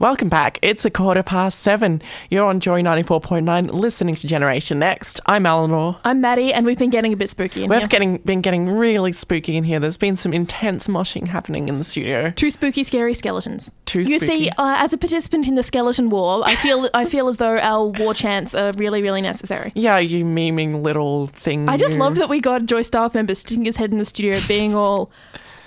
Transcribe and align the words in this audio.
Welcome 0.00 0.28
back. 0.28 0.60
It's 0.62 0.84
a 0.84 0.92
quarter 0.92 1.24
past 1.24 1.58
seven. 1.58 2.00
You're 2.30 2.46
on 2.46 2.60
Joy 2.60 2.82
94.9 2.82 3.72
listening 3.72 4.14
to 4.14 4.28
Generation 4.28 4.78
Next. 4.78 5.20
I'm 5.26 5.44
Eleanor. 5.44 5.98
I'm 6.04 6.20
Maddie, 6.20 6.52
and 6.52 6.64
we've 6.64 6.78
been 6.78 6.90
getting 6.90 7.12
a 7.12 7.16
bit 7.16 7.28
spooky 7.28 7.64
in 7.64 7.68
here. 7.68 7.76
We've 7.76 7.80
here. 7.80 7.88
getting, 7.88 8.18
been 8.18 8.40
getting 8.40 8.68
really 8.68 9.10
spooky 9.10 9.56
in 9.56 9.64
here. 9.64 9.80
There's 9.80 9.96
been 9.96 10.16
some 10.16 10.32
intense 10.32 10.86
moshing 10.86 11.26
happening 11.26 11.68
in 11.68 11.78
the 11.78 11.84
studio. 11.84 12.30
Two 12.30 12.52
spooky, 12.52 12.84
scary 12.84 13.12
skeletons. 13.12 13.72
Spooky. 13.86 14.08
You 14.08 14.20
spooky. 14.20 14.44
see, 14.44 14.50
uh, 14.50 14.76
as 14.78 14.92
a 14.92 14.98
participant 14.98 15.48
in 15.48 15.56
the 15.56 15.64
skeleton 15.64 16.10
war, 16.10 16.42
I 16.46 16.54
feel 16.54 16.88
I 16.94 17.04
feel 17.04 17.26
as 17.26 17.38
though 17.38 17.58
our 17.58 17.88
war 17.88 18.14
chants 18.14 18.54
are 18.54 18.70
really, 18.74 19.02
really 19.02 19.20
necessary. 19.20 19.72
Yeah, 19.74 19.98
you 19.98 20.24
memeing 20.24 20.80
little 20.80 21.26
thing. 21.26 21.68
I 21.68 21.76
just 21.76 21.96
love 21.96 22.14
that 22.18 22.28
we 22.28 22.38
got 22.40 22.66
Joy 22.66 22.82
staff 22.82 23.14
member 23.14 23.34
sticking 23.34 23.64
his 23.64 23.78
head 23.78 23.90
in 23.90 23.98
the 23.98 24.04
studio, 24.04 24.38
being 24.46 24.76
all, 24.76 25.10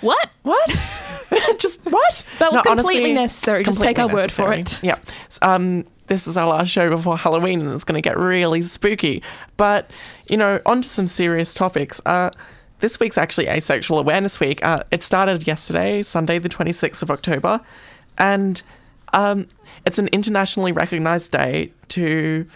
"What?" 0.00 0.30
What? 0.42 0.80
just 1.58 1.80
what? 1.84 2.24
That 2.38 2.52
was 2.52 2.62
No, 2.64 2.74
completely 2.74 2.94
honestly, 3.10 3.12
necessary. 3.12 3.64
Just 3.64 3.80
take 3.80 3.98
our 3.98 4.08
word 4.12 4.30
for 4.32 4.52
it. 4.52 4.78
Yeah. 4.82 4.98
Um, 5.42 5.84
this 6.08 6.26
is 6.26 6.36
our 6.36 6.48
last 6.48 6.68
show 6.68 6.90
before 6.90 7.16
Halloween, 7.16 7.60
and 7.60 7.72
it's 7.72 7.84
going 7.84 8.00
to 8.00 8.06
get 8.06 8.18
really 8.18 8.62
spooky. 8.62 9.22
But 9.56 9.90
you 10.28 10.36
know, 10.36 10.60
on 10.66 10.82
to 10.82 10.88
some 10.88 11.06
serious 11.06 11.54
topics. 11.54 12.00
Uh, 12.04 12.30
this 12.80 12.98
week's 12.98 13.16
actually 13.16 13.46
Asexual 13.46 13.98
Awareness 14.00 14.40
Week. 14.40 14.62
Uh, 14.64 14.82
it 14.90 15.02
started 15.02 15.46
yesterday, 15.46 16.02
Sunday, 16.02 16.38
the 16.38 16.48
twenty 16.48 16.72
sixth 16.72 17.02
of 17.02 17.10
October, 17.10 17.60
and 18.18 18.60
um, 19.12 19.46
it's 19.86 19.98
an 19.98 20.08
internationally 20.08 20.72
recognised 20.72 21.32
day 21.32 21.72
to 21.88 22.46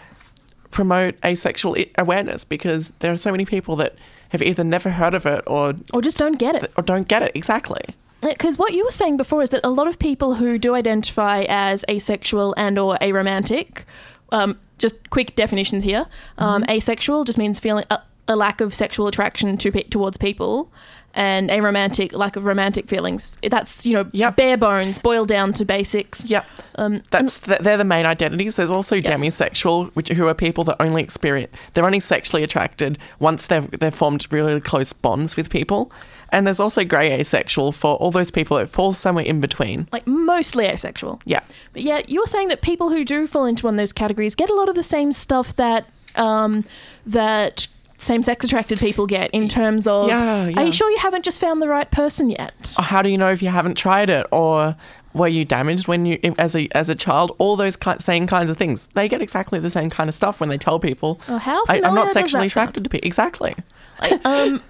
promote 0.71 1.15
asexual 1.25 1.75
awareness 1.97 2.43
because 2.43 2.91
there 2.99 3.11
are 3.11 3.17
so 3.17 3.31
many 3.31 3.45
people 3.45 3.75
that 3.77 3.95
have 4.29 4.41
either 4.41 4.63
never 4.63 4.89
heard 4.89 5.13
of 5.13 5.25
it 5.25 5.41
or 5.47 5.73
Or 5.93 6.01
just 6.01 6.17
don't 6.17 6.37
get 6.37 6.55
it. 6.61 6.71
or 6.75 6.83
don't 6.83 7.07
get 7.07 7.21
it 7.21 7.31
exactly. 7.33 7.81
Because 8.21 8.57
what 8.57 8.73
you 8.73 8.83
were 8.83 8.91
saying 8.91 9.17
before 9.17 9.43
is 9.43 9.51
that 9.51 9.61
a 9.63 9.69
lot 9.69 9.87
of 9.87 9.99
people 9.99 10.35
who 10.35 10.57
do 10.57 10.73
identify 10.73 11.45
as 11.47 11.85
asexual 11.89 12.53
and 12.57 12.79
or 12.79 12.97
aromantic, 13.01 13.83
um, 14.31 14.57
just 14.77 15.09
quick 15.09 15.35
definitions 15.35 15.83
here. 15.83 16.07
Um, 16.37 16.63
Mm-hmm. 16.63 16.71
Asexual 16.71 17.23
just 17.25 17.37
means 17.37 17.59
feeling 17.59 17.85
a, 17.91 17.99
a 18.27 18.35
lack 18.35 18.59
of 18.61 18.73
sexual 18.73 19.07
attraction 19.07 19.57
to 19.57 19.71
pe- 19.71 19.83
towards 19.83 20.17
people, 20.17 20.71
and 21.17 21.49
aromantic 21.49 22.13
lack 22.13 22.35
of 22.37 22.45
romantic 22.45 22.87
feelings. 22.87 23.37
That's 23.49 23.85
you 23.85 23.93
know 23.95 24.05
Yep. 24.13 24.35
bare 24.37 24.55
bones, 24.57 24.99
boiled 24.99 25.27
down 25.27 25.51
to 25.53 25.65
basics. 25.65 26.25
Yep. 26.29 26.45
Um, 26.75 27.01
That's 27.09 27.39
th- 27.39 27.59
they're 27.59 27.75
the 27.77 27.83
main 27.83 28.05
identities. 28.05 28.55
There's 28.55 28.69
also 28.71 28.95
Yes. 28.95 29.19
demisexual, 29.19 29.89
which 29.95 30.09
who 30.09 30.27
are 30.27 30.33
people 30.35 30.63
that 30.65 30.77
only 30.79 31.01
experience 31.03 31.51
they're 31.73 31.85
only 31.85 31.99
sexually 31.99 32.43
attracted 32.43 32.97
once 33.19 33.47
they've 33.47 33.69
they've 33.79 33.93
formed 33.93 34.27
really 34.31 34.61
close 34.61 34.93
bonds 34.93 35.35
with 35.35 35.49
people. 35.49 35.91
And 36.29 36.45
there's 36.45 36.59
also 36.59 36.83
grey 36.83 37.11
asexual 37.13 37.71
for 37.71 37.95
all 37.95 38.11
those 38.11 38.31
people 38.31 38.57
that 38.57 38.69
fall 38.69 38.91
somewhere 38.91 39.25
in 39.25 39.39
between. 39.39 39.87
like 39.91 40.05
mostly 40.05 40.65
asexual. 40.65 41.19
Yeah. 41.25 41.39
But 41.73 41.81
yeah, 41.81 42.01
you're 42.07 42.27
saying 42.27 42.49
that 42.49 42.61
people 42.61 42.89
who 42.89 43.03
do 43.05 43.25
fall 43.27 43.45
into 43.45 43.65
one 43.65 43.73
of 43.75 43.77
those 43.77 43.93
categories 43.93 44.35
get 44.35 44.49
a 44.49 44.53
lot 44.53 44.69
of 44.69 44.75
the 44.75 44.83
same 44.83 45.11
stuff 45.13 45.55
that 45.55 45.85
um, 46.15 46.63
that 47.05 47.67
same-sex 47.97 48.45
attracted 48.45 48.79
people 48.79 49.05
get 49.07 49.31
in 49.31 49.47
terms 49.49 49.87
of. 49.87 50.07
Yeah, 50.07 50.47
yeah. 50.47 50.59
Are 50.59 50.65
you 50.65 50.71
sure 50.71 50.89
you 50.91 50.99
haven't 50.99 51.25
just 51.25 51.39
found 51.39 51.61
the 51.61 51.67
right 51.67 51.89
person 51.89 52.29
yet? 52.29 52.75
Or 52.77 52.83
How 52.83 53.01
do 53.01 53.09
you 53.09 53.17
know 53.17 53.31
if 53.31 53.41
you 53.41 53.49
haven't 53.49 53.75
tried 53.75 54.09
it 54.09 54.25
or 54.31 54.75
were 55.13 55.27
you 55.27 55.43
damaged 55.45 55.87
when 55.87 56.05
you 56.05 56.19
as 56.37 56.55
a 56.55 56.67
as 56.75 56.89
a 56.89 56.95
child? 56.95 57.35
All 57.39 57.55
those 57.55 57.75
ki- 57.75 57.99
same 57.99 58.27
kinds 58.27 58.51
of 58.51 58.57
things. 58.57 58.87
They 58.93 59.07
get 59.09 59.21
exactly 59.21 59.59
the 59.59 59.69
same 59.71 59.89
kind 59.89 60.07
of 60.09 60.13
stuff 60.13 60.39
when 60.39 60.49
they 60.49 60.57
tell 60.59 60.79
people. 60.79 61.19
Oh, 61.27 61.37
how 61.37 61.63
I, 61.67 61.81
I'm 61.81 61.95
not 61.95 62.07
sexually 62.07 62.47
that 62.47 62.51
sound? 62.53 62.63
attracted 62.69 62.83
to 62.83 62.89
people. 62.89 63.07
Exactly. 63.07 63.55
Like, 63.99 64.23
um, 64.25 64.61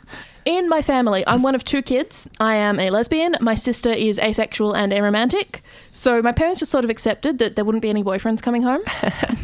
in 0.46 0.70
my 0.70 0.82
family, 0.82 1.26
I'm 1.28 1.44
one 1.44 1.54
of 1.56 1.66
two 1.66 1.82
kids. 1.82 2.30
I 2.40 2.56
am 2.56 2.80
a 2.80 2.90
lesbian. 2.92 3.36
My 3.42 3.56
sister 3.56 3.90
is 3.92 4.18
asexual 4.20 4.74
and 4.74 4.94
aromantic. 4.94 5.60
So 5.92 6.22
my 6.22 6.32
parents 6.32 6.60
just 6.62 6.72
sort 6.72 6.86
of 6.86 6.90
accepted 6.90 7.40
that 7.40 7.58
there 7.58 7.66
wouldn't 7.66 7.82
be 7.82 7.90
any 7.90 8.06
boyfriends 8.06 8.42
coming 8.42 8.62
home. 8.62 8.82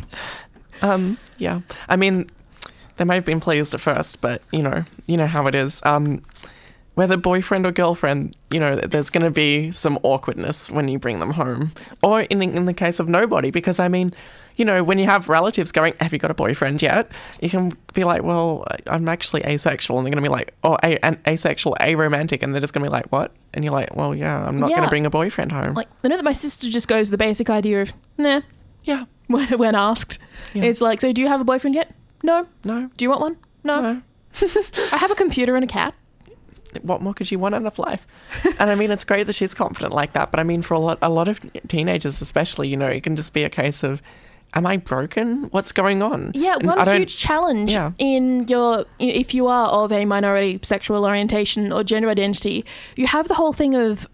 Um, 0.81 1.17
yeah. 1.37 1.61
I 1.87 1.95
mean, 1.95 2.27
they 2.97 3.05
may 3.05 3.15
have 3.15 3.25
been 3.25 3.39
pleased 3.39 3.73
at 3.73 3.81
first, 3.81 4.21
but 4.21 4.41
you 4.51 4.61
know, 4.61 4.83
you 5.07 5.17
know 5.17 5.27
how 5.27 5.47
it 5.47 5.55
is. 5.55 5.81
Um, 5.83 6.23
whether 6.95 7.17
boyfriend 7.17 7.65
or 7.65 7.71
girlfriend, 7.71 8.35
you 8.51 8.59
know, 8.59 8.75
there's 8.75 9.09
going 9.09 9.23
to 9.23 9.31
be 9.31 9.71
some 9.71 9.97
awkwardness 10.03 10.69
when 10.69 10.87
you 10.87 10.99
bring 10.99 11.19
them 11.19 11.31
home, 11.31 11.71
or 12.03 12.21
in 12.21 12.41
in 12.41 12.65
the 12.65 12.73
case 12.73 12.99
of 12.99 13.09
nobody, 13.09 13.49
because 13.49 13.79
I 13.79 13.87
mean, 13.87 14.13
you 14.57 14.65
know, 14.65 14.83
when 14.83 14.99
you 14.99 15.05
have 15.05 15.27
relatives 15.27 15.71
going, 15.71 15.93
"Have 15.99 16.13
you 16.13 16.19
got 16.19 16.29
a 16.29 16.35
boyfriend 16.35 16.83
yet?" 16.83 17.09
You 17.41 17.49
can 17.49 17.73
be 17.93 18.03
like, 18.03 18.21
"Well, 18.21 18.67
I'm 18.85 19.09
actually 19.09 19.43
asexual," 19.43 19.97
and 19.97 20.05
they're 20.05 20.11
going 20.13 20.23
to 20.23 20.29
be 20.29 20.31
like, 20.33 20.53
"Oh, 20.63 20.77
a- 20.83 21.03
an 21.03 21.17
asexual, 21.27 21.75
aromantic," 21.81 22.43
and 22.43 22.53
they're 22.53 22.61
just 22.61 22.73
going 22.73 22.83
to 22.83 22.89
be 22.89 22.93
like, 22.93 23.07
"What?" 23.11 23.31
And 23.55 23.65
you're 23.65 23.73
like, 23.73 23.95
"Well, 23.95 24.13
yeah, 24.13 24.45
I'm 24.45 24.59
not 24.59 24.69
going 24.69 24.83
to 24.83 24.89
bring 24.89 25.07
a 25.07 25.09
boyfriend 25.09 25.51
home." 25.51 25.73
Like 25.73 25.87
I 26.03 26.09
know 26.09 26.17
that 26.17 26.23
my 26.23 26.33
sister 26.33 26.69
just 26.69 26.87
goes 26.87 27.07
with 27.09 27.19
the 27.19 27.25
basic 27.25 27.49
idea 27.49 27.81
of 27.81 27.93
nah 28.19 28.41
yeah, 28.83 29.05
when, 29.27 29.47
when 29.57 29.75
asked. 29.75 30.19
Yeah. 30.53 30.63
It's 30.63 30.81
like, 30.81 31.01
so 31.01 31.11
do 31.13 31.21
you 31.21 31.27
have 31.27 31.41
a 31.41 31.45
boyfriend 31.45 31.75
yet? 31.75 31.91
No. 32.23 32.47
no, 32.63 32.89
Do 32.97 33.05
you 33.05 33.09
want 33.09 33.21
one? 33.21 33.37
No. 33.63 33.81
no. 33.81 34.01
I 34.91 34.97
have 34.97 35.11
a 35.11 35.15
computer 35.15 35.55
and 35.55 35.63
a 35.63 35.67
cat. 35.67 35.93
what 36.81 37.01
more 37.01 37.13
could 37.13 37.29
you 37.29 37.37
want 37.37 37.53
out 37.53 37.65
of 37.65 37.77
life? 37.77 38.07
and 38.59 38.69
I 38.71 38.75
mean, 38.75 38.89
it's 38.91 39.03
great 39.03 39.27
that 39.27 39.33
she's 39.33 39.53
confident 39.53 39.93
like 39.93 40.13
that. 40.13 40.31
But 40.31 40.39
I 40.39 40.43
mean, 40.43 40.61
for 40.61 40.73
a 40.73 40.79
lot, 40.79 40.97
a 41.01 41.09
lot 41.09 41.27
of 41.27 41.39
teenagers, 41.67 42.21
especially, 42.21 42.67
you 42.69 42.77
know, 42.77 42.87
it 42.87 43.03
can 43.03 43.15
just 43.15 43.33
be 43.33 43.43
a 43.43 43.49
case 43.49 43.83
of, 43.83 44.01
am 44.55 44.65
I 44.65 44.77
broken? 44.77 45.43
What's 45.51 45.71
going 45.71 46.01
on? 46.01 46.31
Yeah, 46.33 46.55
And 46.59 46.67
one 46.67 46.87
huge 46.87 47.17
challenge 47.17 47.71
Yeah. 47.73 47.91
in 47.97 48.47
your 48.47 48.85
if 48.99 49.33
you 49.33 49.47
are 49.47 49.67
of 49.69 49.91
a 49.91 50.05
minority 50.05 50.59
sexual 50.63 51.05
orientation 51.05 51.71
or 51.71 51.83
gender 51.83 52.09
identity, 52.09 52.65
you 52.95 53.05
have 53.07 53.27
the 53.27 53.33
whole 53.35 53.53
thing 53.53 53.75
of 53.75 54.07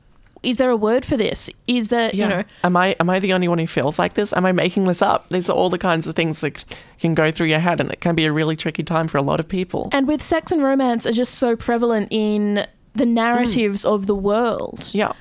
is 0.44 0.58
there 0.58 0.70
a 0.70 0.76
word 0.78 1.04
for 1.06 1.18
this? 1.18 1.50
Is 1.68 1.90
there 1.90 2.10
Yeah. 2.14 2.24
you 2.24 2.30
know 2.30 2.44
am 2.64 2.78
I 2.78 2.96
am 3.00 3.10
I 3.10 3.20
the 3.20 3.34
only 3.34 3.48
one 3.48 3.60
who 3.60 3.68
feels 3.68 4.00
like 4.00 4.14
this? 4.14 4.32
Am 4.34 4.46
I 4.46 4.52
making 4.52 4.86
this 4.86 5.02
up? 5.02 5.28
These 5.30 5.50
are 5.50 5.54
all 5.54 5.70
the 5.70 5.78
kinds 5.78 6.08
of 6.08 6.16
things 6.16 6.42
that 6.42 6.64
can 7.00 7.14
go 7.16 7.32
through 7.32 7.48
your 7.48 7.60
head, 7.60 7.80
and 7.82 7.92
it 7.92 8.02
can 8.02 8.16
be 8.16 8.26
a 8.26 8.32
really 8.32 8.56
tricky 8.56 8.84
time 8.84 9.08
for 9.08 9.18
a 9.18 9.22
lot 9.22 9.40
of 9.40 9.48
people. 9.48 9.90
and 9.92 10.08
with 10.08 10.22
sex 10.24 10.52
and 10.52 10.64
romance 10.64 11.06
are 11.06 11.12
just 11.14 11.36
so 11.36 11.56
prevalent 11.56 12.08
in 12.12 12.66
the 12.96 13.06
narratives 13.06 13.86
of 13.86 14.06
the 14.08 14.16
world. 14.16 14.90
yeah, 14.94 15.12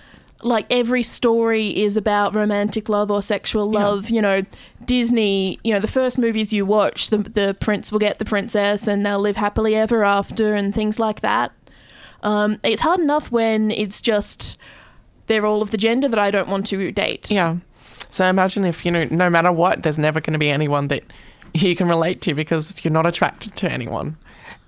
like 0.43 0.67
every 0.71 1.03
story 1.03 1.77
is 1.77 1.97
about 1.97 2.35
romantic 2.35 2.89
love 2.89 3.11
or 3.11 3.21
sexual 3.23 3.73
Yeah. 3.73 3.85
love. 3.87 4.09
You 4.11 4.23
know, 4.23 4.43
Disney. 4.85 5.59
You 5.65 5.75
know, 5.75 5.81
the 5.81 5.89
first 5.89 6.17
movies 6.19 6.53
you 6.53 6.65
watch, 6.65 7.11
the 7.11 7.19
the 7.19 7.57
prince 7.61 7.91
will 7.93 7.99
get 7.99 8.19
the 8.19 8.25
princess, 8.25 8.87
and 8.87 9.05
they'll 9.05 9.19
live 9.21 9.37
happily 9.37 9.75
ever 9.75 10.05
after, 10.05 10.55
and 10.55 10.73
things 10.75 10.99
like 10.99 11.21
that. 11.21 11.53
Um, 12.23 12.59
it's 12.65 12.83
hard 12.83 13.01
enough 13.01 13.31
when 13.31 13.71
it's 13.71 14.01
just 14.01 14.57
they're 15.29 15.47
all 15.47 15.63
of 15.63 15.71
the 15.71 15.77
gender 15.77 16.09
that 16.09 16.19
I 16.19 16.31
don't 16.31 16.49
want 16.49 16.67
to 16.69 16.93
date. 16.93 17.31
yeah. 17.31 17.57
So 18.11 18.25
imagine 18.25 18.65
if 18.65 18.85
you 18.87 18.91
know, 18.91 19.05
no 19.05 19.29
matter 19.29 19.53
what, 19.53 19.83
there's 19.83 19.99
never 19.99 20.21
going 20.21 20.33
to 20.33 20.39
be 20.39 20.51
anyone 20.51 20.89
that 20.89 21.03
you 21.53 21.77
can 21.77 21.89
relate 21.89 22.23
to 22.23 22.35
because 22.35 22.83
you're 22.83 22.93
not 22.93 23.07
attracted 23.07 23.55
to 23.57 23.71
anyone. 23.71 24.17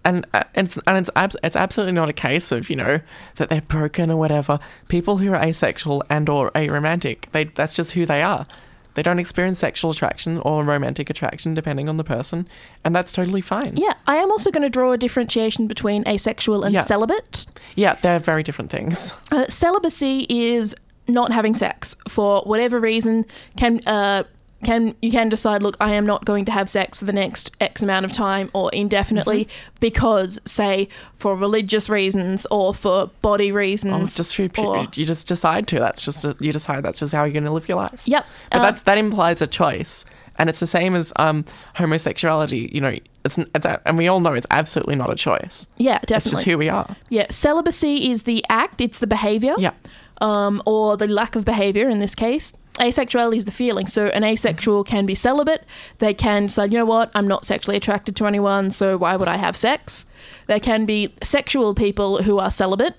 And, 0.04 0.26
uh, 0.34 0.44
and 0.54 0.66
it's 0.66 0.78
and 0.86 0.96
it's 0.96 1.10
abs- 1.14 1.36
it's 1.42 1.56
absolutely 1.56 1.92
not 1.92 2.08
a 2.08 2.14
case 2.14 2.52
of 2.52 2.70
you 2.70 2.76
know 2.76 3.00
that 3.36 3.50
they're 3.50 3.60
broken 3.60 4.10
or 4.10 4.16
whatever. 4.16 4.58
People 4.88 5.18
who 5.18 5.32
are 5.32 5.42
asexual 5.42 6.02
and 6.08 6.28
or 6.28 6.50
aromantic, 6.52 7.30
they 7.32 7.44
that's 7.44 7.74
just 7.74 7.92
who 7.92 8.06
they 8.06 8.22
are. 8.22 8.46
They 8.94 9.02
don't 9.02 9.18
experience 9.18 9.58
sexual 9.58 9.90
attraction 9.92 10.38
or 10.38 10.64
romantic 10.64 11.10
attraction 11.10 11.54
depending 11.54 11.88
on 11.88 11.96
the 11.96 12.04
person, 12.04 12.48
and 12.84 12.94
that's 12.94 13.12
totally 13.12 13.40
fine. 13.40 13.76
Yeah, 13.76 13.94
I 14.06 14.16
am 14.16 14.30
also 14.30 14.50
going 14.50 14.62
to 14.62 14.70
draw 14.70 14.92
a 14.92 14.98
differentiation 14.98 15.66
between 15.66 16.06
asexual 16.08 16.64
and 16.64 16.74
Yeah. 16.74 16.82
celibate. 16.82 17.46
Yeah, 17.76 17.96
they're 18.02 18.18
very 18.18 18.42
different 18.42 18.70
things. 18.70 19.14
Uh, 19.30 19.46
celibacy 19.48 20.26
is 20.28 20.74
not 21.08 21.32
having 21.32 21.54
sex 21.54 21.96
for 22.08 22.42
whatever 22.42 22.78
reason. 22.80 23.24
Can 23.56 23.80
uh, 23.86 24.24
can 24.64 24.94
you 25.00 25.10
can 25.10 25.28
decide? 25.28 25.62
Look, 25.62 25.76
I 25.80 25.92
am 25.92 26.04
not 26.04 26.24
going 26.24 26.44
to 26.44 26.52
have 26.52 26.68
sex 26.68 26.98
for 26.98 27.04
the 27.06 27.12
next 27.12 27.50
X 27.60 27.82
amount 27.82 28.04
of 28.04 28.12
time 28.12 28.50
or 28.52 28.70
indefinitely 28.72 29.44
Mm-hmm. 29.46 29.74
because, 29.80 30.38
say, 30.44 30.88
for 31.14 31.34
religious 31.34 31.88
reasons 31.88 32.46
or 32.50 32.74
for 32.74 33.10
body 33.22 33.52
reasons. 33.52 33.94
Oh, 33.94 34.02
it's 34.02 34.16
just 34.16 34.36
who 34.36 34.48
or- 34.58 34.86
you 34.94 35.06
just 35.06 35.26
decide 35.28 35.66
to. 35.68 35.78
That's 35.78 36.04
just 36.04 36.24
a, 36.24 36.36
you 36.40 36.52
decide. 36.52 36.82
That's 36.84 36.98
just 36.98 37.12
how 37.14 37.24
you're 37.24 37.32
going 37.32 37.44
to 37.44 37.52
live 37.52 37.68
your 37.68 37.78
life. 37.78 38.02
Yep. 38.04 38.26
But 38.50 38.58
uh, 38.58 38.62
that's 38.62 38.82
that 38.82 38.98
implies 38.98 39.40
a 39.40 39.46
choice, 39.46 40.04
and 40.36 40.48
it's 40.50 40.60
the 40.60 40.66
same 40.66 40.94
as 40.94 41.12
um, 41.16 41.44
homosexuality. 41.76 42.70
You 42.72 42.80
know, 42.80 42.96
it's, 43.24 43.38
it's 43.38 43.66
a- 43.66 43.80
and 43.86 43.96
we 43.98 44.08
all 44.08 44.20
know 44.20 44.34
it's 44.34 44.46
absolutely 44.50 44.96
not 44.96 45.10
a 45.10 45.14
choice. 45.16 45.68
yeah, 45.78 45.98
definitely. 46.00 46.16
It's 46.16 46.30
just 46.30 46.44
who 46.44 46.58
we 46.58 46.68
are. 46.68 46.96
yeah, 47.08 47.26
celibacy 47.30 48.10
is 48.10 48.24
the 48.24 48.44
act. 48.48 48.80
It's 48.80 48.98
the 48.98 49.06
behavior. 49.06 49.54
Yeah, 49.58 49.72
um, 50.20 50.62
or 50.66 50.96
the 50.96 51.06
lack 51.06 51.34
of 51.36 51.44
behavior 51.44 51.88
in 51.88 51.98
this 51.98 52.14
case. 52.14 52.52
Asexuality 52.74 53.36
is 53.36 53.44
the 53.44 53.50
feeling. 53.50 53.86
So 53.86 54.06
an 54.08 54.24
asexual 54.24 54.84
can 54.84 55.04
be 55.06 55.14
celibate. 55.14 55.64
They 55.98 56.14
can 56.14 56.46
decide, 56.46 56.72
you 56.72 56.78
know 56.78 56.84
what, 56.86 57.10
I'm 57.14 57.28
not 57.28 57.44
sexually 57.44 57.76
attracted 57.76 58.16
to 58.16 58.26
anyone, 58.26 58.70
so 58.70 58.96
why 58.96 59.16
would 59.16 59.28
I 59.28 59.36
have 59.36 59.56
sex? 59.56 60.06
There 60.46 60.60
can 60.60 60.86
be 60.86 61.12
sexual 61.22 61.74
people 61.74 62.22
who 62.22 62.38
are 62.38 62.50
celibate 62.50 62.94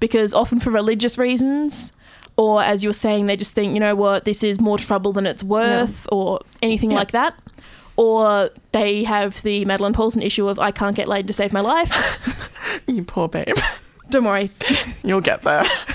because 0.00 0.34
often 0.34 0.58
for 0.60 0.70
religious 0.70 1.18
reasons 1.18 1.92
or 2.36 2.62
as 2.62 2.82
you're 2.82 2.94
saying, 2.94 3.26
they 3.26 3.36
just 3.36 3.54
think, 3.54 3.74
you 3.74 3.80
know 3.80 3.94
what, 3.94 4.24
this 4.24 4.42
is 4.42 4.58
more 4.58 4.78
trouble 4.78 5.12
than 5.12 5.26
it's 5.26 5.42
worth, 5.44 6.06
or 6.10 6.40
anything 6.62 6.90
Yeah. 6.90 6.96
like 6.96 7.10
that. 7.10 7.34
Or 7.96 8.48
they 8.72 9.04
have 9.04 9.42
the 9.42 9.66
Madeline 9.66 9.92
Paulson 9.92 10.22
issue 10.22 10.48
of 10.48 10.58
I 10.58 10.70
can't 10.70 10.96
get 10.96 11.08
laid 11.08 11.26
to 11.26 11.32
save 11.34 11.52
my 11.52 11.60
life. 11.60 12.48
You 12.86 13.04
poor 13.04 13.28
babe. 13.28 13.54
Don't 14.10 14.24
worry. 14.24 14.50
You'll 15.04 15.20
get 15.20 15.42
there. 15.42 15.64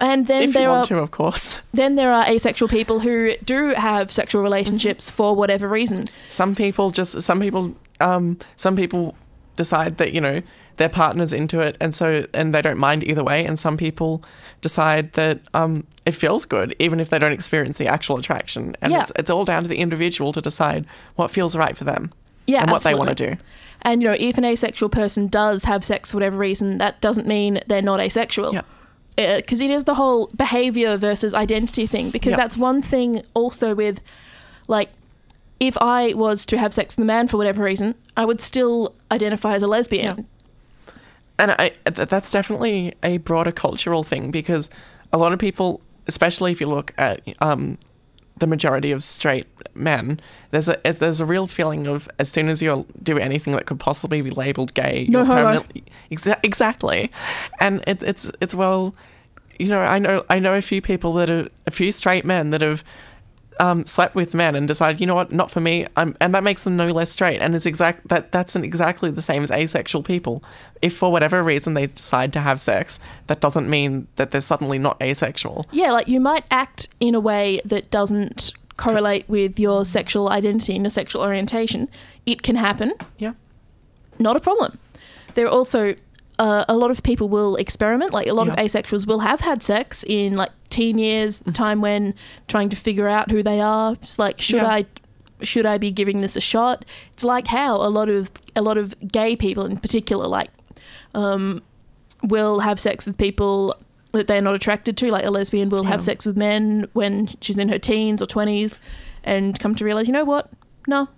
And 0.00 0.26
then 0.26 0.42
if 0.42 0.48
you 0.48 0.52
there 0.54 0.68
are 0.70 0.74
want 0.76 0.86
to, 0.88 0.98
of 0.98 1.10
course. 1.10 1.60
then 1.74 1.96
there 1.96 2.12
are 2.12 2.24
asexual 2.28 2.68
people 2.68 3.00
who 3.00 3.32
do 3.44 3.70
have 3.70 4.12
sexual 4.12 4.42
relationships 4.42 5.10
for 5.10 5.34
whatever 5.34 5.68
reason. 5.68 6.08
Some 6.28 6.54
people 6.54 6.90
just 6.90 7.20
some 7.22 7.40
people 7.40 7.74
um 8.00 8.38
some 8.56 8.76
people 8.76 9.16
decide 9.56 9.96
that, 9.98 10.12
you 10.12 10.20
know, 10.20 10.40
their 10.76 10.88
partner's 10.88 11.32
into 11.32 11.58
it 11.60 11.76
and 11.80 11.92
so 11.92 12.24
and 12.32 12.54
they 12.54 12.62
don't 12.62 12.78
mind 12.78 13.02
either 13.02 13.24
way 13.24 13.44
and 13.44 13.58
some 13.58 13.76
people 13.76 14.22
decide 14.60 15.12
that 15.14 15.40
um 15.52 15.84
it 16.06 16.12
feels 16.12 16.44
good 16.44 16.76
even 16.78 17.00
if 17.00 17.10
they 17.10 17.18
don't 17.18 17.32
experience 17.32 17.78
the 17.78 17.88
actual 17.88 18.16
attraction 18.18 18.76
and 18.80 18.92
Yeah. 18.92 19.00
it's 19.02 19.12
it's 19.16 19.30
all 19.30 19.44
down 19.44 19.62
to 19.62 19.68
the 19.68 19.78
individual 19.78 20.30
to 20.32 20.40
decide 20.40 20.86
what 21.16 21.32
feels 21.32 21.56
right 21.56 21.76
for 21.76 21.82
them 21.82 22.12
Yeah, 22.46 22.62
and 22.62 22.70
what 22.70 22.82
they 22.84 22.94
want 22.94 23.08
to 23.08 23.14
do. 23.30 23.36
And 23.82 24.02
you 24.02 24.08
know, 24.08 24.16
if 24.18 24.38
an 24.38 24.44
asexual 24.44 24.88
person 24.90 25.26
does 25.26 25.64
have 25.64 25.84
sex 25.84 26.10
for 26.12 26.16
whatever 26.18 26.36
reason, 26.38 26.78
that 26.78 27.00
doesn't 27.00 27.26
mean 27.26 27.60
they're 27.66 27.82
not 27.82 28.00
asexual. 28.00 28.54
Yeah. 28.54 28.62
Because 29.18 29.60
it 29.60 29.70
is 29.70 29.82
the 29.84 29.94
whole 29.94 30.28
behavior 30.36 30.96
versus 30.96 31.34
identity 31.34 31.86
thing. 31.88 32.10
Because 32.10 32.30
Yeah. 32.30 32.36
that's 32.36 32.56
one 32.56 32.80
thing 32.82 33.22
also 33.34 33.74
with, 33.74 34.00
like, 34.68 34.90
if 35.58 35.76
I 35.80 36.14
was 36.14 36.46
to 36.46 36.56
have 36.58 36.72
sex 36.72 36.96
with 36.96 37.02
a 37.02 37.06
man 37.06 37.26
for 37.26 37.36
whatever 37.36 37.64
reason, 37.64 37.96
I 38.16 38.24
would 38.24 38.40
still 38.40 38.94
identify 39.10 39.54
as 39.56 39.62
a 39.64 39.66
lesbian. 39.66 40.24
And 41.40 41.50
I, 41.52 41.70
th- 41.90 42.08
that's 42.08 42.30
definitely 42.30 42.94
a 43.02 43.18
broader 43.18 43.50
cultural 43.52 44.04
thing 44.04 44.30
because 44.30 44.70
a 45.12 45.18
lot 45.18 45.32
of 45.32 45.38
people, 45.40 45.80
especially 46.06 46.52
if 46.52 46.60
you 46.60 46.68
look 46.68 46.92
at 46.96 47.20
um, 47.40 47.76
the 48.38 48.46
majority 48.46 48.90
of 48.90 49.02
straight 49.04 49.46
men, 49.74 50.20
there's 50.50 50.68
a 50.68 50.78
there's 50.84 51.20
a 51.20 51.24
real 51.24 51.46
feeling 51.46 51.86
of 51.86 52.08
as 52.18 52.28
soon 52.30 52.48
as 52.48 52.62
you 52.62 52.86
do 53.02 53.18
anything 53.18 53.52
that 53.54 53.66
could 53.66 53.80
possibly 53.80 54.20
be 54.22 54.30
labeled 54.30 54.74
gay, 54.74 55.06
No 55.08 55.18
you're 55.18 55.26
permanently 55.26 55.84
exa- 56.10 56.40
exactly, 56.42 57.10
and 57.60 57.82
it, 57.86 58.02
it's 58.02 58.30
it's 58.40 58.54
well, 58.54 58.94
you 59.58 59.68
know, 59.68 59.80
I 59.80 59.98
know 59.98 60.24
I 60.30 60.38
know 60.38 60.54
a 60.54 60.62
few 60.62 60.80
people 60.80 61.12
that 61.14 61.30
are 61.30 61.48
a 61.66 61.70
few 61.70 61.92
straight 61.92 62.24
men 62.24 62.50
that 62.50 62.60
have 62.60 62.82
um, 63.60 63.84
slept 63.84 64.14
with 64.14 64.34
men 64.34 64.54
and 64.54 64.68
decided, 64.68 65.00
you 65.00 65.06
know 65.06 65.14
what, 65.14 65.32
not 65.32 65.50
for 65.50 65.60
me, 65.60 65.86
um, 65.96 66.16
and 66.20 66.34
that 66.34 66.42
makes 66.42 66.64
them 66.64 66.76
no 66.76 66.86
less 66.88 67.10
straight. 67.10 67.40
And 67.40 67.54
it's 67.54 67.66
exact 67.66 68.08
that 68.08 68.32
that's 68.32 68.56
an, 68.56 68.64
exactly 68.64 69.10
the 69.10 69.22
same 69.22 69.42
as 69.42 69.50
asexual 69.50 70.02
people. 70.02 70.42
If 70.82 70.96
for 70.96 71.10
whatever 71.10 71.42
reason 71.42 71.74
they 71.74 71.86
decide 71.86 72.32
to 72.34 72.40
have 72.40 72.60
sex, 72.60 72.98
that 73.26 73.40
doesn't 73.40 73.68
mean 73.68 74.06
that 74.16 74.30
they're 74.30 74.40
suddenly 74.40 74.78
not 74.78 75.00
asexual. 75.02 75.66
Yeah, 75.72 75.92
like 75.92 76.08
you 76.08 76.20
might 76.20 76.44
act 76.50 76.88
in 77.00 77.14
a 77.14 77.20
way 77.20 77.60
that 77.64 77.90
doesn't 77.90 78.52
correlate 78.76 79.28
with 79.28 79.58
your 79.58 79.84
sexual 79.84 80.30
identity 80.30 80.74
and 80.74 80.84
your 80.84 80.90
sexual 80.90 81.22
orientation. 81.22 81.88
It 82.26 82.42
can 82.42 82.56
happen. 82.56 82.92
Yeah, 83.18 83.32
not 84.18 84.36
a 84.36 84.40
problem. 84.40 84.78
There 85.34 85.46
are 85.46 85.50
also 85.50 85.94
uh, 86.38 86.64
a 86.68 86.76
lot 86.76 86.90
of 86.90 87.02
people 87.02 87.28
will 87.28 87.56
experiment. 87.56 88.12
Like 88.12 88.26
a 88.28 88.32
lot 88.32 88.48
of 88.48 88.54
asexuals 88.56 89.06
will 89.06 89.20
have 89.20 89.40
had 89.40 89.62
sex 89.62 90.04
in 90.06 90.36
like 90.36 90.50
teen 90.70 90.98
years, 90.98 91.40
time 91.52 91.80
when 91.80 92.14
trying 92.46 92.68
to 92.68 92.76
figure 92.76 93.08
out 93.08 93.30
who 93.30 93.42
they 93.42 93.60
are. 93.60 93.96
Just 93.96 94.18
like 94.18 94.40
should 94.40 94.56
Yeah. 94.62 94.66
I 94.66 94.86
should 95.40 95.66
I 95.66 95.78
be 95.78 95.90
giving 95.92 96.18
this 96.20 96.36
a 96.36 96.40
shot? 96.40 96.84
It's 97.12 97.24
like 97.24 97.46
how 97.46 97.76
a 97.76 97.90
lot 97.90 98.08
of 98.08 98.30
a 98.56 98.62
lot 98.62 98.76
of 98.78 98.94
gay 99.10 99.36
people 99.36 99.64
in 99.66 99.76
particular 99.76 100.26
like 100.26 100.50
um, 101.14 101.62
will 102.22 102.60
have 102.60 102.80
sex 102.80 103.06
with 103.06 103.18
people 103.18 103.76
that 104.12 104.26
they're 104.26 104.42
not 104.42 104.54
attracted 104.54 104.96
to. 104.98 105.10
Like 105.10 105.24
a 105.24 105.30
lesbian 105.30 105.68
will 105.68 105.84
have 105.84 106.02
sex 106.02 106.26
with 106.26 106.36
men 106.36 106.88
when 106.92 107.28
she's 107.40 107.58
in 107.58 107.68
her 107.68 107.78
teens 107.78 108.22
or 108.22 108.26
twenties, 108.26 108.80
and 109.24 109.58
come 109.58 109.74
to 109.74 109.84
realize, 109.84 110.06
you 110.06 110.12
know 110.12 110.24
what? 110.24 110.50
No, 110.86 111.08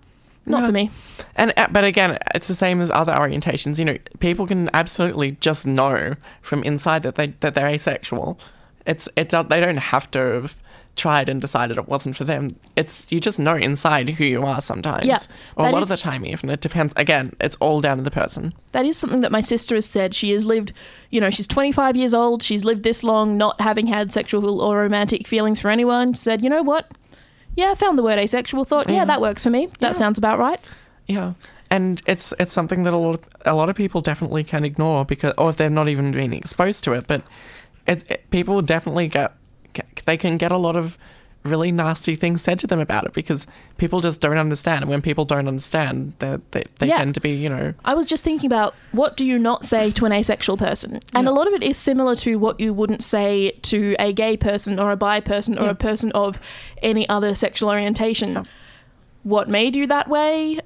not 0.46 0.60
No. 0.60 0.66
for 0.66 0.72
me. 0.72 0.90
and 1.36 1.52
uh, 1.56 1.68
but 1.70 1.84
again, 1.84 2.18
it's 2.34 2.48
the 2.48 2.54
same 2.54 2.80
as 2.80 2.90
other 2.90 3.12
orientations. 3.12 3.78
You 3.78 3.84
know, 3.84 3.96
people 4.18 4.46
can 4.46 4.68
absolutely 4.74 5.32
just 5.32 5.66
know 5.66 6.14
from 6.42 6.62
inside 6.64 7.02
that 7.02 7.14
they 7.16 7.28
that 7.40 7.54
they're 7.54 7.68
asexual. 7.68 8.38
It's 8.86 9.08
it 9.16 9.30
they 9.30 9.60
don't 9.60 9.76
have 9.76 10.10
to 10.12 10.18
have 10.18 10.56
tried 10.96 11.28
and 11.28 11.40
decided 11.40 11.78
it 11.78 11.88
wasn't 11.88 12.16
for 12.16 12.24
them. 12.24 12.56
It's 12.76 13.06
you 13.10 13.20
just 13.20 13.38
know 13.38 13.54
inside 13.54 14.08
who 14.08 14.24
you 14.24 14.44
are 14.44 14.60
sometimes. 14.60 15.06
Yeah, 15.06 15.18
or 15.56 15.68
a 15.68 15.72
lot 15.72 15.82
of 15.82 15.88
the 15.88 15.96
time 15.96 16.26
even. 16.26 16.50
It 16.50 16.60
depends. 16.60 16.92
Again, 16.96 17.32
it's 17.40 17.56
all 17.56 17.80
down 17.80 17.98
to 17.98 18.02
the 18.02 18.10
person. 18.10 18.52
that 18.72 18.84
is 18.84 18.96
something 18.96 19.20
that 19.20 19.30
my 19.32 19.40
sister 19.40 19.74
has 19.76 19.86
said. 19.86 20.14
She 20.14 20.30
has 20.32 20.44
lived, 20.46 20.72
you 21.10 21.20
know, 21.20 21.30
she's 21.30 21.46
25 21.46 21.96
years 21.96 22.12
old. 22.12 22.42
She's 22.42 22.64
lived 22.64 22.82
this 22.82 23.04
long 23.04 23.36
not 23.36 23.60
having 23.60 23.86
had 23.86 24.12
sexual 24.12 24.60
or 24.60 24.78
romantic 24.78 25.26
feelings 25.28 25.60
for 25.60 25.70
anyone. 25.70 26.12
She 26.14 26.20
said, 26.22 26.42
you 26.42 26.50
know 26.50 26.62
what? 26.62 26.90
Yeah, 27.56 27.70
I 27.72 27.74
found 27.74 27.98
the 27.98 28.02
word 28.02 28.18
asexual. 28.18 28.64
Thought, 28.64 28.88
yeah, 28.88 28.96
Yeah. 28.96 29.04
that 29.06 29.20
works 29.20 29.42
for 29.42 29.50
me. 29.50 29.68
That 29.80 29.88
Yeah. 29.88 29.92
sounds 29.92 30.18
about 30.18 30.38
right. 30.38 30.60
Yeah, 31.06 31.32
and 31.70 32.00
it's 32.06 32.32
it's 32.38 32.52
something 32.52 32.84
that 32.84 32.92
a 32.92 32.96
lot 32.96 33.14
of, 33.16 33.20
a 33.44 33.54
lot 33.54 33.68
of 33.68 33.76
people 33.76 34.00
definitely 34.00 34.44
can 34.44 34.64
ignore 34.64 35.04
because, 35.04 35.34
or 35.36 35.50
if 35.50 35.56
they've 35.56 35.70
not 35.70 35.88
even 35.88 36.12
been 36.12 36.32
exposed 36.32 36.84
to 36.84 36.92
it, 36.92 37.06
but 37.06 37.22
it, 37.86 38.04
it, 38.10 38.30
people 38.30 38.62
definitely 38.62 39.08
get 39.08 39.32
they 40.04 40.16
can 40.16 40.36
get 40.36 40.52
a 40.52 40.56
lot 40.56 40.76
of 40.76 40.96
really 41.42 41.72
nasty 41.72 42.14
things 42.14 42.42
said 42.42 42.58
to 42.58 42.66
them 42.66 42.78
about 42.80 43.06
it 43.06 43.12
because 43.14 43.46
people 43.78 44.00
just 44.00 44.20
don't 44.20 44.36
understand, 44.36 44.82
and 44.82 44.90
when 44.90 45.00
people 45.00 45.24
don't 45.24 45.48
understand, 45.48 46.12
they 46.18 46.36
they, 46.50 46.86
Yeah. 46.88 46.98
tend 46.98 47.14
to 47.14 47.20
be 47.20 47.30
you 47.30 47.48
know 47.48 47.72
I 47.84 47.94
was 47.94 48.06
just 48.08 48.22
thinking 48.24 48.46
about 48.46 48.74
what 48.92 49.16
do 49.16 49.24
you 49.24 49.38
not 49.38 49.64
say 49.64 49.90
to 49.92 50.04
an 50.04 50.12
asexual 50.12 50.56
person? 50.58 51.00
And 51.14 51.26
a 51.26 51.32
lot 51.32 51.46
of 51.46 51.54
it 51.54 51.62
is 51.62 51.76
similar 51.76 52.14
to 52.16 52.36
what 52.36 52.60
you 52.60 52.74
wouldn't 52.74 53.02
say 53.02 53.52
to 53.62 53.96
a 53.98 54.12
gay 54.12 54.36
person 54.36 54.78
or 54.78 54.90
a 54.92 54.96
bi 54.96 55.20
person 55.20 55.58
or 55.58 55.64
Yeah. 55.64 55.70
a 55.70 55.74
person 55.74 56.12
of 56.12 56.38
any 56.82 57.08
other 57.08 57.34
sexual 57.34 57.70
orientation. 57.70 58.32
Yeah. 58.32 58.42
What 59.22 59.48
made 59.48 59.76
you 59.76 59.86
that 59.86 60.08
way? 60.08 60.60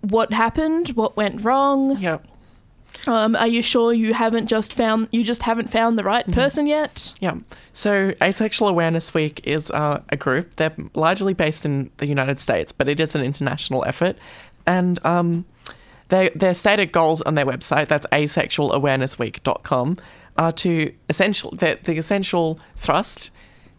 What 0.00 0.32
happened? 0.32 0.88
What 0.90 1.16
went 1.16 1.44
wrong? 1.44 1.98
yeah 1.98 2.18
Um, 3.06 3.36
are 3.36 3.48
you 3.48 3.62
sure 3.62 3.92
you 3.92 4.14
haven't 4.14 4.46
just 4.46 4.72
found 4.72 5.08
you 5.10 5.24
just 5.24 5.42
haven't 5.42 5.70
found 5.70 5.98
the 5.98 6.04
right 6.04 6.26
person 6.32 6.66
yet? 6.66 7.14
Yeah. 7.20 7.36
So, 7.72 8.12
Asexual 8.22 8.68
Awareness 8.68 9.12
Week 9.12 9.40
is 9.44 9.70
uh, 9.70 10.02
a 10.08 10.16
group. 10.16 10.56
They're 10.56 10.74
largely 10.94 11.34
based 11.34 11.64
in 11.64 11.90
the 11.98 12.06
United 12.06 12.38
States, 12.38 12.72
but 12.72 12.88
it 12.88 13.00
is 13.00 13.14
an 13.14 13.22
international 13.22 13.84
effort. 13.86 14.16
And 14.66 15.04
um, 15.04 15.44
they, 16.08 16.30
their 16.34 16.54
stated 16.54 16.92
goals 16.92 17.22
on 17.22 17.34
their 17.34 17.46
website, 17.46 17.88
that's 17.88 18.06
asexualawarenessweek.com, 18.06 19.98
are 20.36 20.52
to 20.52 20.94
essential, 21.08 21.50
the, 21.52 21.78
the 21.82 21.98
essential 21.98 22.58
thrust 22.76 23.30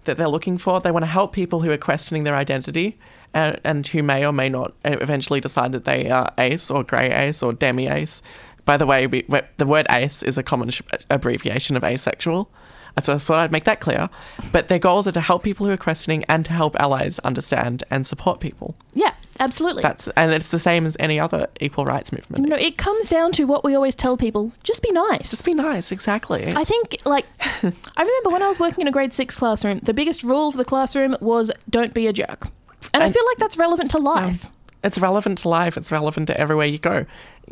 that 0.05 0.17
they're 0.17 0.29
looking 0.29 0.57
for. 0.57 0.79
They 0.79 0.91
want 0.91 1.03
to 1.03 1.11
help 1.11 1.33
people 1.33 1.61
who 1.61 1.71
are 1.71 1.77
questioning 1.77 2.23
their 2.23 2.35
identity 2.35 2.97
and, 3.33 3.59
and 3.63 3.87
who 3.87 4.01
may 4.01 4.25
or 4.25 4.31
may 4.31 4.49
not 4.49 4.73
eventually 4.83 5.39
decide 5.39 5.71
that 5.73 5.83
they 5.83 6.09
are 6.09 6.31
ace 6.37 6.71
or 6.71 6.83
grey 6.83 7.11
ace 7.11 7.43
or 7.43 7.53
demi 7.53 7.87
ace. 7.87 8.21
By 8.65 8.77
the 8.77 8.85
way, 8.85 9.07
we, 9.07 9.25
the 9.57 9.65
word 9.65 9.85
ace 9.89 10.23
is 10.23 10.37
a 10.37 10.43
common 10.43 10.71
sh- 10.71 10.81
abbreviation 11.09 11.77
of 11.77 11.83
asexual. 11.83 12.49
I 12.97 13.01
thought, 13.01 13.21
thought 13.21 13.39
I'd 13.39 13.51
make 13.51 13.65
that 13.65 13.79
clear. 13.79 14.09
But 14.51 14.69
their 14.69 14.79
goals 14.79 15.07
are 15.07 15.11
to 15.11 15.21
help 15.21 15.43
people 15.43 15.65
who 15.65 15.71
are 15.71 15.77
questioning 15.77 16.23
and 16.29 16.45
to 16.45 16.53
help 16.53 16.75
allies 16.79 17.19
understand 17.19 17.83
and 17.91 18.07
support 18.07 18.39
people. 18.39 18.75
Yeah, 18.93 19.13
absolutely. 19.39 19.81
That's 19.81 20.07
and 20.09 20.31
it's 20.31 20.51
the 20.51 20.59
same 20.59 20.85
as 20.85 20.95
any 20.99 21.19
other 21.19 21.47
equal 21.59 21.85
rights 21.85 22.11
movement. 22.13 22.47
know, 22.47 22.55
it 22.55 22.77
comes 22.77 23.09
down 23.09 23.33
to 23.33 23.43
what 23.43 23.63
we 23.63 23.75
always 23.75 23.95
tell 23.95 24.15
people: 24.15 24.53
just 24.63 24.81
be 24.81 24.91
nice. 24.91 25.29
Just 25.29 25.45
be 25.45 25.53
nice, 25.53 25.91
exactly. 25.91 26.53
I 26.55 26.63
think, 26.63 26.97
like, 27.05 27.25
I 27.41 28.01
remember 28.01 28.29
when 28.29 28.41
I 28.41 28.47
was 28.47 28.59
working 28.59 28.81
in 28.81 28.87
a 28.87 28.91
grade 28.91 29.13
six 29.13 29.37
classroom, 29.37 29.79
the 29.79 29.93
biggest 29.93 30.23
rule 30.23 30.51
for 30.51 30.57
the 30.57 30.65
classroom 30.65 31.17
was 31.19 31.51
don't 31.69 31.93
be 31.93 32.07
a 32.07 32.13
jerk. 32.13 32.47
And, 32.93 33.03
I 33.03 33.11
feel 33.11 33.25
like 33.25 33.37
that's 33.37 33.57
relevant 33.57 33.91
to 33.91 33.97
life. 33.97 34.49
It's 34.85 34.97
relevant 34.99 35.39
to 35.39 35.49
life. 35.49 35.75
It's 35.77 35.91
relevant 35.91 36.27
to 36.27 36.39
everywhere 36.39 36.67
you 36.67 36.77
go. 36.79 37.05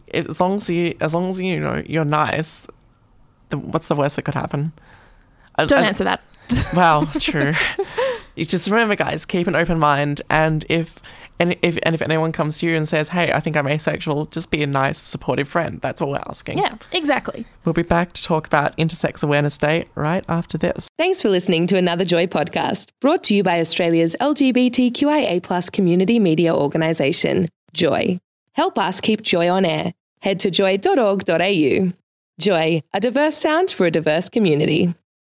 It- 0.08 0.30
As 0.30 0.40
long 0.40 0.56
as 0.58 0.70
you, 0.70 0.96
as 1.02 1.14
long 1.14 1.30
as 1.30 1.42
you 1.42 1.60
know 1.60 1.84
you're 1.86 2.06
nice, 2.06 2.68
the, 3.50 3.58
what's 3.58 3.88
the 3.88 3.96
worst 3.96 4.16
that 4.16 4.22
could 4.24 4.34
happen? 4.36 4.72
Don't 5.58 5.72
uh, 5.74 5.76
answer 5.78 6.04
that. 6.06 6.24
Well, 6.76 7.06
true. 7.20 7.54
you 8.36 8.46
just 8.46 8.70
remember, 8.70 8.96
guys, 8.96 9.26
keep 9.26 9.48
an 9.48 9.56
open 9.56 9.80
mind, 9.80 10.22
and 10.30 10.66
if 10.70 10.96
and 11.40 11.56
if 11.62 11.78
and 11.84 11.96
if 11.96 12.02
anyone 12.02 12.32
comes 12.32 12.60
to 12.60 12.68
you 12.68 12.76
and 12.76 12.88
says, 12.88 13.10
"Hey, 13.10 13.32
I 13.32 13.40
think 13.40 13.58
I'm 13.58 13.68
asexual," 13.68 14.28
just 14.28 14.52
be 14.52 14.64
a 14.64 14.68
nice, 14.68 14.98
supportive 14.98 15.48
friend. 15.48 15.80
That's 15.82 16.02
all 16.02 16.12
we're 16.12 16.24
asking. 16.28 16.60
Yeah, 16.60 16.76
exactly. 16.92 17.46
We'll 17.66 17.74
be 17.74 17.82
back 17.84 18.14
to 18.14 18.24
talk 18.24 18.48
about 18.48 18.76
Intersex 18.78 19.24
Awareness 19.24 19.58
Day 19.58 19.86
right 19.96 20.24
after 20.28 20.58
this. 20.58 20.88
Thanks 20.98 21.22
for 21.22 21.30
listening 21.30 21.68
to 21.68 21.78
another 21.78 22.06
Joy 22.06 22.28
podcast, 22.28 22.90
brought 23.02 23.24
to 23.26 23.36
you 23.36 23.44
by 23.44 23.60
Australia's 23.60 24.16
LGBTQIA 24.20 25.42
plus 25.44 25.70
community 25.70 26.20
media 26.20 26.56
organisation, 26.56 27.48
Joy. 27.74 28.20
Help 28.54 28.78
us 28.78 29.02
keep 29.02 29.22
Joy 29.22 29.50
on 29.50 29.66
air. 29.66 29.94
Head 30.22 30.40
to 30.42 30.52
joy.org.au. 30.52 31.92
Joy, 32.40 32.82
a 32.94 33.00
diverse 33.00 33.36
sound 33.36 33.70
for 33.72 33.86
a 33.86 33.92
diverse 33.92 34.30
community. 34.30 34.94